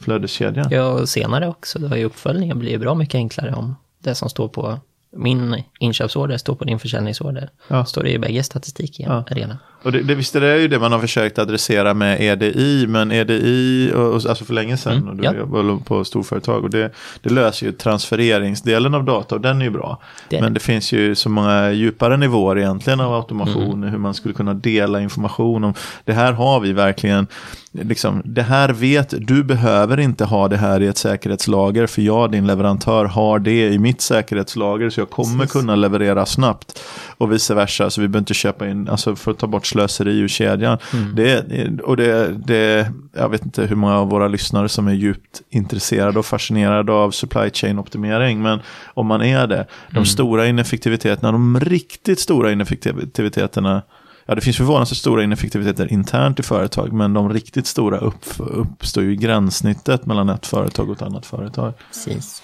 [0.00, 0.66] flödeskedjan.
[0.70, 4.28] Ja, och senare också, då i uppföljningen blir det bra mycket enklare om det som
[4.28, 4.78] står på
[5.12, 7.50] min inköpsorder står på din försäljningsorder.
[7.68, 7.84] Ja.
[7.84, 9.56] Står det i bägge statistik igen Ja.
[9.82, 13.12] Och det, det, visst är det ju det man har försökt adressera med EDI, men
[13.12, 15.34] EDI, och, och, alltså för länge sedan, Mm, och du ja.
[15.34, 16.90] jobbar på storföretag, och det,
[17.22, 19.98] det löser ju transfereringsdelen av data, och den är ju bra.
[20.28, 23.88] Är men det finns ju så många djupare nivåer egentligen av automation, Mm.
[23.90, 25.74] hur man skulle kunna dela information om.
[26.04, 27.26] Det här har vi verkligen,
[27.72, 32.32] liksom, det här vet, du behöver inte ha det här i ett säkerhetslager, för jag,
[32.32, 35.52] din leverantör, har det i mitt säkerhetslager, så jag kommer Precis.
[35.52, 36.80] kunna leverera snabbt.
[37.18, 40.18] Och vice versa, så vi behöver inte köpa in, alltså för att ta bort slöseri
[40.18, 40.78] ur kedjan.
[41.14, 45.42] Det, och det, det, jag vet inte hur många av våra lyssnare som är djupt
[45.50, 48.60] intresserade och fascinerade av supply chain optimering, men
[48.94, 53.82] om man är det, de stora ineffektiviteterna, de riktigt stora ineffektiviteterna,
[54.26, 59.04] Ja, det finns förvånansvärt stora ineffektiviteter internt i företag, men de riktigt stora upp, uppstår
[59.04, 61.72] ju i gränssnittet mellan ett företag och ett annat företag.
[61.88, 62.42] Precis.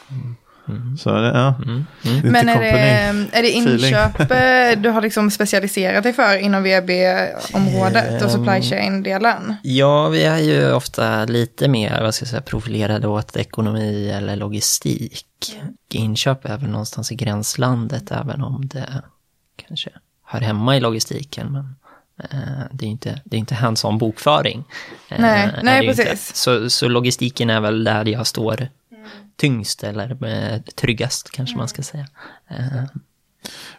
[0.99, 1.55] Så det, ja,
[2.05, 2.69] är inte Men är det,
[3.39, 9.57] är det inköp eh, du har liksom specialiserat dig för inom VB-området och supply chain-delen?
[9.63, 14.37] Ja, vi är ju ofta lite mer, vad ska jag säga, profilerade åt ekonomi eller
[14.37, 15.27] logistik.
[15.93, 19.03] Inköp är väl någonstans i gränslandet, även om det
[19.67, 19.91] kanske
[20.25, 21.53] hör hemma i logistiken.
[21.53, 21.75] Men
[22.31, 24.65] eh, det är inte, det är inte hands-on bokföring.
[25.09, 26.37] Eh, Nej, är nej, precis.
[26.37, 28.69] Så, så logistiken är väl där jag står
[29.37, 32.07] tyngst eller eh, tryggast, kanske man ska säga.
[32.49, 32.85] Eh,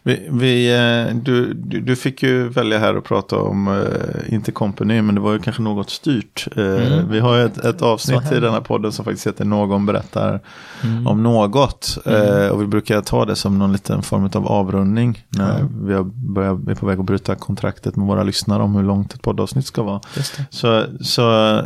[0.04, 5.16] Vi, vi, eh, du, du, fick ju välja här att prata om uh, Intercompany, men
[5.16, 6.48] det var ju kanske något styrt.
[6.56, 9.86] Eh, Vi har ju ett, ett avsnitt i den här podden som faktiskt heter Någon
[9.86, 10.40] berättar
[11.06, 11.98] om något.
[12.06, 16.04] Eh, och vi brukar ta det som någon liten form av avrundning när vi har
[16.34, 19.22] börjat, vi är på väg att bryta kontraktet med våra lyssnare om hur långt ett
[19.22, 20.02] poddavsnitt ska vara.
[20.16, 20.46] just det.
[20.50, 21.62] Så, så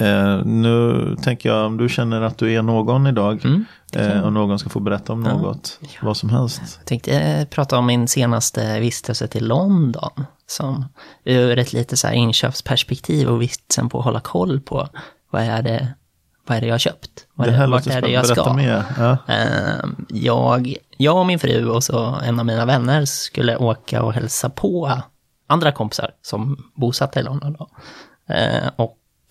[0.00, 3.64] eh, nu tänker jag om du känner att du är någon idag Mm,
[3.96, 6.62] eh, och någon ska få berätta om något, vad som helst.
[6.78, 10.24] Jag tänkte eh, prata om min senaste vistelse till London.
[10.46, 10.84] Som
[11.24, 14.88] ur ett lite så här inköpsperspektiv och vitsen på att hålla koll på
[15.30, 15.88] vad är det,
[16.46, 17.26] vad är det jag har köpt?
[17.34, 18.52] Vad Det här vart är det jag ska?
[18.52, 18.84] mer.
[18.98, 19.16] Ja.
[19.28, 24.12] Ehm, Jag, jag och min fru och så en av mina vänner skulle åka och
[24.12, 25.02] hälsa på
[25.46, 27.56] andra kompisar som bosatte i London.
[27.58, 27.68] Då.
[28.34, 28.70] Ehm,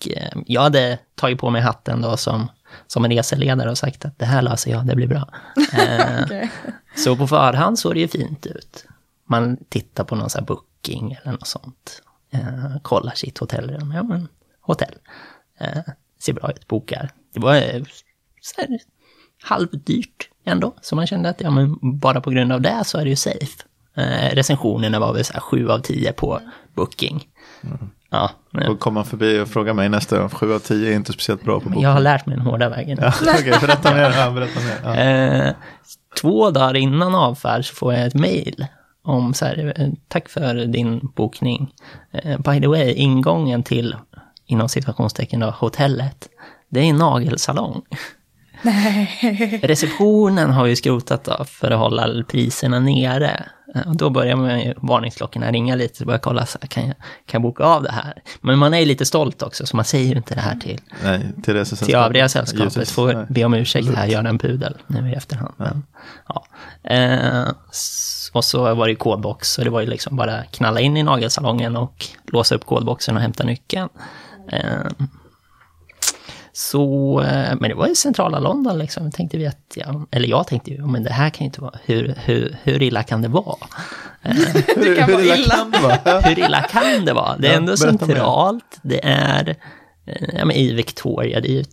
[0.04, 2.48] Och eh, jag hade tagit på mig hatten då som,
[2.86, 5.28] som en reseledare och sagt att det här löser jag, det blir bra.
[5.72, 6.50] Ehm, Okej.
[6.96, 8.86] så på förhand såg det ju fint ut.
[9.28, 12.02] Man tittar på någon sån här booking eller något sånt.
[12.32, 13.92] Eh, kollar sitt hotellrum.
[13.92, 14.28] Ja, men
[14.60, 14.94] hotell.
[15.60, 15.82] Eh,
[16.20, 17.10] ser bra ut, bokar.
[17.34, 17.82] Det var eh,
[18.40, 18.78] så här,
[19.42, 20.74] halvdyrt ändå.
[20.80, 23.16] Så man kände att ja, men bara på grund av det så är det ju
[23.16, 23.62] safe.
[23.96, 26.40] Eh, recensionerna var väl så här 7 av 10 på
[26.74, 27.28] booking.
[28.14, 30.96] Ja, men Och kommer man förbi och frågar mig nästa gång, 7 av 10 är
[30.96, 31.82] inte speciellt bra på bok.
[31.82, 32.98] jag har lärt mig den hårda vägen.
[33.00, 34.12] Ja, Okej, berätta mer.
[34.16, 34.78] Ja, berätta mer.
[34.84, 34.94] Ja.
[34.96, 35.54] Eh,
[36.20, 38.66] två dagar innan avfärd så får jag ett mail
[39.04, 41.72] om så här, eh, tack för din bokning.
[42.12, 43.96] Eh, by the way, ingången till,
[44.46, 46.28] inom situationstecken då, hotellet,
[46.68, 47.82] det är en nagelsalong.
[49.62, 53.44] Receptionen har ju skrotat då för att hålla priserna nere.
[53.74, 56.86] Eh, Och då börjar man ju varningsklockorna ringa lite och börja kolla, så här, kan,
[56.86, 58.22] jag, kan jag boka av det här?
[58.40, 60.80] Men man är ju lite stolt också, så man säger ju inte det här till
[61.02, 61.86] Nej, till resesällskapet.
[61.86, 62.92] till övriga sällskapet Givetvis.
[62.92, 63.26] får Nej.
[63.28, 65.54] be om ursäkt här, göra en pudel nu i efterhand.
[65.56, 65.82] Men,
[66.28, 66.44] ja.
[66.90, 67.48] Eh,
[68.32, 71.76] och så var det kodbox, så det var ju liksom bara knalla in i nagelsalongen
[71.76, 73.88] och låsa upp kodboxen och hämta nyckeln.
[74.52, 74.60] Eh,
[76.56, 80.46] så, eh, men det var i centrala London liksom, tänkte vi att, ja, eller jag
[80.46, 83.28] tänkte ju, men det här kan ju inte vara, hur, hur, hur illa kan det
[83.28, 83.56] vara?
[84.76, 85.54] Det kan vara illa.
[85.54, 86.20] kan det vara?
[86.28, 87.36] Hur illa kan det vara?
[87.36, 89.48] Det är Ja, ändå centralt, det är
[90.06, 91.64] eh, ja, men i Victoria, det är ju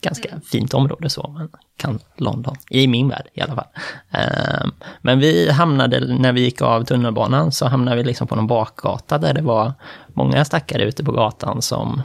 [0.00, 3.68] ganska fint område så, man kan London, i min värld i alla fall.
[4.10, 4.66] Eh,
[5.00, 9.18] men vi hamnade, när vi gick av tunnelbanan, så hamnade vi liksom på någon bakgata
[9.18, 9.72] där det var
[10.14, 12.02] många stackare ute på gatan som,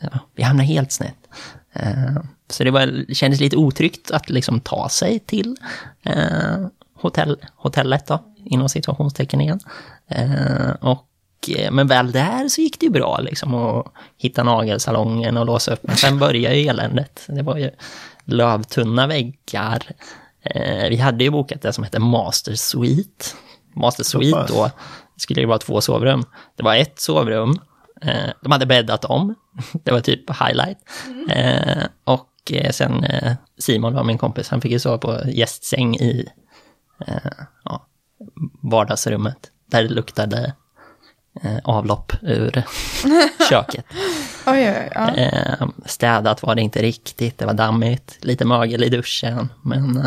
[0.00, 1.16] ja, vi hamnade helt snett.
[1.80, 5.56] Eh, så det, var, det kändes lite otryggt att liksom ta sig till
[6.02, 9.60] eh, hotell, hotellet då, inom situationstecken igen.
[10.08, 11.02] Eh, och,
[11.70, 13.86] men väl där så gick det ju bra liksom att
[14.16, 15.82] hitta nagelsalongen och låsa upp.
[15.82, 17.24] Men sen började ju eländet.
[17.26, 17.70] Det var ju
[18.24, 19.82] lövtunna väggar.
[20.90, 23.24] Vi hade ju bokat det som hette Master Suite.
[23.74, 24.70] Master Suite då
[25.16, 26.24] skulle det vara två sovrum.
[26.56, 27.58] Det var ett sovrum.
[28.02, 29.34] Eh, de hade bäddat om.
[29.84, 30.78] Det var typ highlight.
[31.30, 35.96] Eh, och eh, sen eh, Simon var min kompis, han fick ju sova på gästsäng
[35.96, 36.28] i
[37.06, 37.30] eh,
[37.64, 37.86] ja,
[38.62, 39.50] vardagsrummet.
[39.70, 40.54] Där det luktade
[41.64, 42.62] avlopp ur
[43.48, 43.84] köket.
[44.46, 45.20] Oj, oj.
[45.20, 49.48] Eh, städat var det inte riktigt, det var dammigt, lite mögel i duschen.
[49.62, 50.04] Men,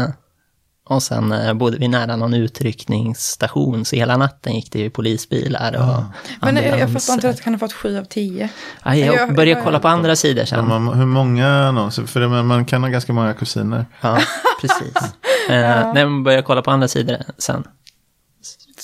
[0.90, 5.76] och sen eh, bodde vi nära någon utryckningsstation, så hela natten gick det ju polisbilar
[5.78, 6.04] och
[6.46, 6.94] Men eh, jag ambulanser.
[7.00, 8.50] förstår inte att du kan ha fått sju av tio.
[8.84, 10.60] Ja, jag Jag- började jag- kolla på andra sidor sen.
[10.70, 12.04] Ja, man, hur många annonser?
[12.04, 13.86] För det, man kan ha ganska många kusiner.
[14.02, 14.18] Ja,
[14.62, 14.94] precis.
[15.50, 17.70] Eh, när man började kolla på andra sidor sen, det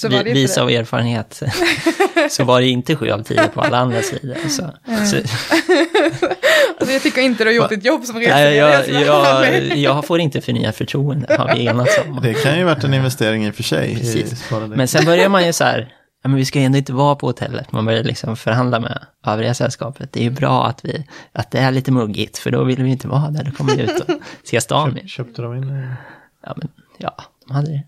[0.10, 0.58] vi, det.
[0.58, 1.44] av erfarenhet,
[2.30, 4.38] så var det inte sju av tio på alla andra sidor.
[4.50, 4.72] Så,
[5.06, 5.18] så,
[6.80, 8.56] Alltså, jag tycker inte du har gjort ditt jobb som reseledare.
[8.56, 12.20] jag, jag, jag får inte förnyat förtroende, har vi enats om.
[12.24, 13.92] Det kan ju varit en investering i och för sig.
[13.92, 14.52] I Precis.
[14.68, 17.16] Men sen börjar man ju så här, ja, men vi ska ju ändå inte vara
[17.16, 17.72] på hotellet.
[17.72, 20.12] Man börjar liksom förhandla med övriga sällskapet.
[20.12, 22.90] Det är ju bra att, vi, att det är lite muggigt, för då vill vi
[22.90, 23.44] inte vara där.
[23.44, 25.08] Då kommer vi ut och se stan mer.
[25.08, 25.88] Köpte de in?
[26.46, 27.16] Ja, men ja,
[27.48, 27.84] de hade det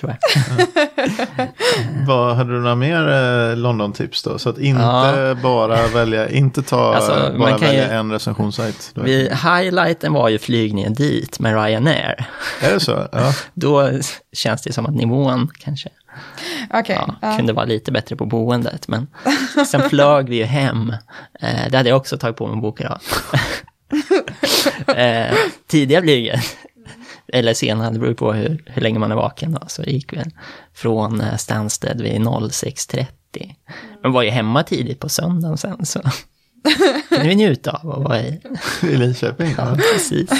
[0.00, 1.48] tror jag.
[2.06, 4.38] Vad, hade du några mer eh, London-tips då?
[4.38, 5.34] Så att inte Ja.
[5.42, 8.90] bara välja, inte ta, Alltså, man bara kan välja ju- en recensionssajt.
[8.94, 12.26] Vi, highlighten var ju flygningen dit med Ryanair.
[12.62, 13.08] Är det så?
[13.12, 13.32] Ja.
[13.54, 13.90] Då
[14.32, 15.88] känns det som att nivån kanske
[16.74, 18.88] Okej, ja, kunde vara lite bättre på boendet.
[18.88, 19.06] Men
[19.66, 20.90] sen flög vi ju hem.
[21.40, 22.98] Eh, det hade jag också tagit på mig att boka då.
[24.92, 25.34] eh,
[25.66, 26.40] tidiga flyget,
[27.38, 30.22] eller sena, det beror på hur, hur länge man är vaken då, så gick vi
[30.74, 33.06] från eh, Stansted vid 06.30.
[34.02, 36.00] Men var ju hemma tidigt på söndagen sen, så
[37.08, 38.40] kunde vi njuta av att vara i.
[38.82, 39.54] I Linköping?
[39.58, 39.68] Ja.
[39.68, 40.30] Ja, precis.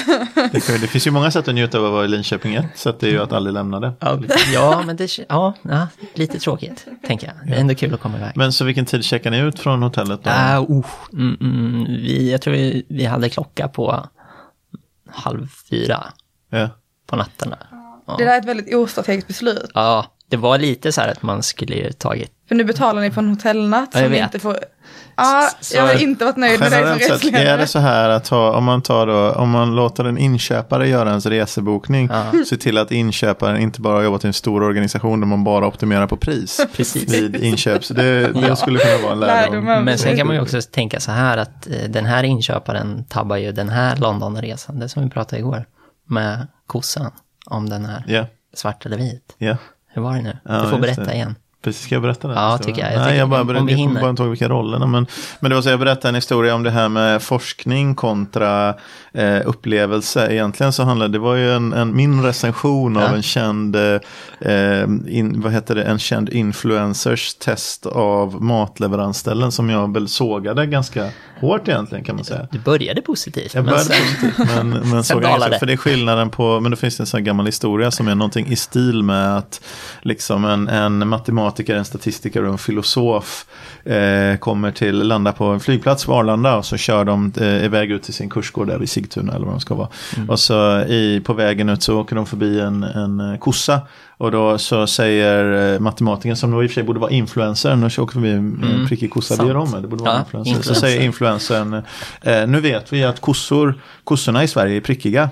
[0.51, 2.65] Det, kan, det finns ju många sätt att njuta av att vara i Linköping ett,
[2.75, 3.93] så att det är ju att aldrig lämna det.
[3.99, 4.19] Ja,
[4.53, 7.47] ja men det, ja, ja, lite tråkigt, tänker jag.
[7.47, 8.31] Det är ändå kul att komma iväg.
[8.35, 10.29] Men så vilken tid checkar ni ut från hotellet då?
[10.29, 14.07] Ah, uh, mm, mm, vi, jag tror vi, vi hade klocka på
[15.09, 16.03] halv fyra
[16.49, 16.69] Ja.
[17.07, 17.49] På natten.
[17.49, 18.17] där.
[18.17, 19.71] Det där är ett väldigt ostrategiskt beslut.
[19.73, 22.31] Ja, det var lite så här att man skulle ju tagit...
[22.47, 24.23] För nu betalar ni för en hotellnatt Ja, som ni vet.
[24.23, 24.57] inte får...
[25.15, 28.09] Ja, Så- jag har inte varit nöjd med dig som sett, är det så här
[28.09, 32.09] att ha, om man tar då, om man låter en inköpare göra ens resebokning,
[32.49, 36.07] se till att inköparen inte bara jobbar till en stor organisation där man bara optimerar
[36.07, 37.13] på pris Precis.
[37.13, 37.85] vid inköp.
[37.85, 38.55] Så det, det Ja.
[38.55, 39.53] skulle kunna vara en lärdom.
[39.53, 39.81] Lärdomar.
[39.81, 43.37] Men sen kan man ju också tänka så här att eh, den här inköparen tabbar
[43.37, 45.65] ju den här Londonresan, det som vi pratade igår,
[46.07, 47.11] med kossan,
[47.45, 49.35] om den är Ja, svart eller vit.
[49.37, 49.57] ja.
[49.87, 50.37] Hur var det nu?
[50.45, 51.13] Ja, du får berätta det.
[51.13, 51.35] igen.
[51.67, 52.33] Precis, ska jag berätta det?
[52.33, 52.91] Ja, tycker jag.
[52.93, 54.01] Jag Nej, tycker- jag bara, om berättade, vi jag hinner.
[54.01, 54.85] bara inte ihåg vilka rollerna.
[54.87, 55.07] Men,
[55.39, 58.73] men det var så jag berättade en historia om det här med forskning kontra
[59.13, 60.27] eh, upplevelse.
[60.33, 63.15] Egentligen så handlade det var ju en, en min recension av Ja.
[63.15, 69.93] en känd, eh, in, vad heter det, en känd influencers test av matleveransställen som jag
[69.93, 71.09] väl sågade ganska
[71.41, 72.47] hårt egentligen kan man säga.
[72.51, 73.53] Du började positivt.
[73.55, 75.59] Jag men började positivt, men, men såg ganska, det.
[75.59, 78.07] för det är skillnaden på, men då finns det en sån här gammal historia som
[78.07, 79.61] är någonting i stil med att
[80.01, 81.07] liksom en, en
[81.57, 83.45] matematiker, en statistiker och en filosof
[83.85, 87.91] eh, kommer till, landar på en flygplats på Arlanda och så kör de eh, iväg
[87.91, 89.89] ut till sin kursgård där vid Sigtuna eller vad de ska vara.
[90.15, 90.29] Mm.
[90.29, 93.81] Och så i, på vägen ut så åker de förbi en, en eh, kossa
[94.17, 97.83] och då så säger eh, matematikern som då i och för sig borde vara influencern
[97.83, 98.87] och så åker förbi en Mm.
[98.87, 100.49] prickig kossa, det gör de det borde vara Ja, influencer.
[100.51, 100.73] influencer.
[100.73, 101.73] Så säger influencern,
[102.21, 105.29] eh, nu vet vi att kossor, kossorna i Sverige är prickiga.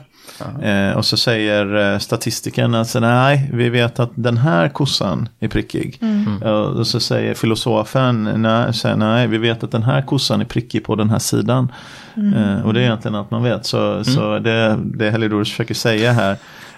[0.64, 5.48] Eh, och så säger eh, statistikern att nej, vi vet att den här kossan är
[5.48, 6.00] prickig.
[6.44, 10.46] Eh, och så säger filosofen, nej, säger, nej, vi vet att den här kossan är
[10.46, 11.72] prickig på den här sidan.
[12.16, 13.66] Eh, och det är egentligen att man vet.
[13.66, 16.38] Så, så det, det Heliodorus försöker säga här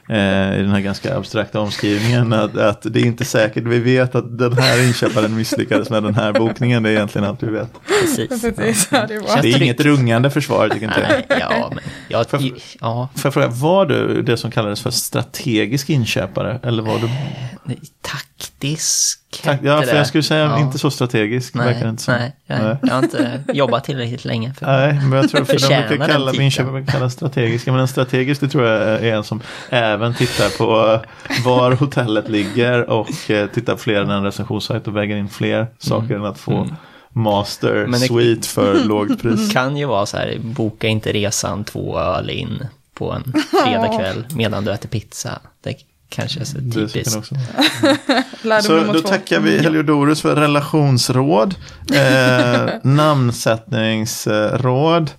[0.09, 4.15] eh, i den här ganska abstrakta omskrivningen att, att det är inte säkert, vi vet
[4.15, 7.69] att den här inköparen misslyckades med den här bokningen, det är egentligen allt vi vet.
[7.87, 8.41] Precis.
[8.41, 11.09] Precis, ja, det är Det är inget rungande försvar, tycker inte jag.
[11.09, 16.59] Nej, ja, men ja, Får jag fråga, var du det som kallades för strategisk inköpare?
[16.63, 17.09] Eller var du...
[17.63, 19.19] nej, takt taktisk.
[19.43, 19.97] Hette ja, för det.
[19.97, 20.60] jag skulle säga Ja.
[20.60, 21.56] inte så strategisk.
[21.56, 22.13] verkar Nej, inte som.
[22.13, 25.88] nej, jag, jag har inte jobbat tillräckligt länge för Nej, men jag tror för de
[25.88, 27.71] brukar kalla, min brukar kalla strategiska.
[27.71, 31.00] Men en strategisk det tror jag är en som även tittar på
[31.45, 35.67] var hotellet ligger och eh, tittar på fler än en recensionssajt och väger in fler
[35.80, 36.67] saker än att få
[37.13, 37.91] master Mm.
[37.91, 39.54] Men det- suite för lågt pris.
[39.54, 43.34] kan ju vara så här, boka inte resan två öl in på en
[43.65, 45.39] fredagkväll medan du äter pizza.
[45.63, 45.73] Det
[46.09, 47.17] kanske är så Det så kan typiskt.
[47.17, 47.35] också.
[48.41, 49.07] Lärdom Så då två.
[49.07, 51.55] tackar vi Heliodorus för relationsråd,
[51.93, 55.11] eh, namnsättningsråd,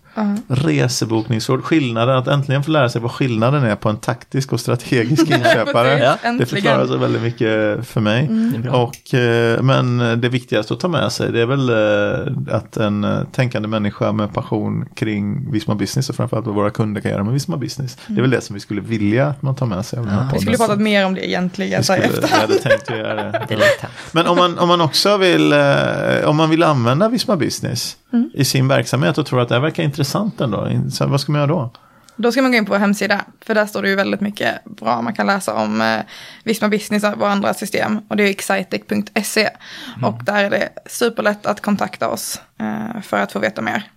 [0.49, 5.31] resebokningsråd, skillnaden, att äntligen få lära sig vad skillnaden är på en taktisk och strategisk
[5.31, 5.99] inköpare.
[6.23, 6.33] Ja.
[6.33, 8.29] Det förklarar så väldigt mycket för mig.
[8.59, 8.73] Bra.
[8.83, 13.05] Och, eh, men det viktigaste att ta med sig det är väl eh, att en
[13.05, 17.25] eh, tänkande människa med passion kring Visma Business och framförallt vad våra kunder kan göra
[17.25, 17.99] med Visma Business.
[18.07, 20.15] Det är väl det som vi skulle vilja att man tar med sig av den
[20.15, 20.35] här podden.
[20.35, 21.81] Vi skulle pratat mer om det egentligen.
[21.81, 23.89] Vi skulle, jag hade tänkt att göra det.
[24.13, 25.55] Men om man, om man också vill,
[26.25, 27.97] om man vill använda Visma Business
[28.35, 31.40] i sin verksamhet och tror att det här verkar intressant ändå, så vad ska man
[31.40, 31.71] göra då?
[32.16, 34.64] Då ska man gå in på vår hemsida, för där står det ju väldigt mycket
[34.64, 35.03] bra.
[35.03, 36.01] Man kan läsa om eh,
[36.44, 38.01] Visma Business och andra system.
[38.09, 39.49] Och det är excitec.se.
[40.03, 43.90] Och där är det superlätt att kontakta oss eh, för att få veta mer.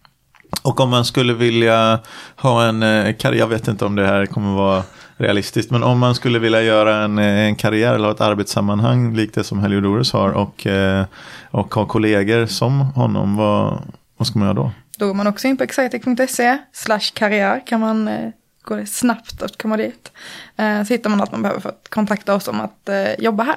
[0.63, 1.99] Och om man skulle vilja
[2.35, 4.83] ha en eh, karriär, jag vet inte om det här kommer vara
[5.17, 9.15] realistiskt, men om man skulle vilja göra en, eh, en karriär eller ha ett arbetssammanhang
[9.15, 11.05] likt det som Heliodorus har och, eh,
[11.51, 13.81] och ha kollegor som honom, vad,
[14.17, 14.71] vad ska man göra då?
[15.01, 18.29] Då går man också in på excitec.se slash karriär kan man eh,
[18.61, 20.11] gå det snabbt att komma dit.
[20.57, 23.43] Eh, så hittar man att man behöver för att kontakta oss om att eh, jobba
[23.43, 23.55] här.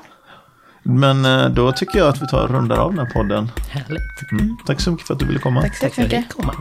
[0.83, 3.51] Men eh, då tycker jag att vi tar och rundar av den här podden.
[3.71, 4.33] Härligt.
[4.33, 4.57] Mm.
[4.67, 5.63] Tack så mycket för att du ville komma.
[5.63, 6.33] Tack så Tack för att du mycket.
[6.35, 6.55] komma.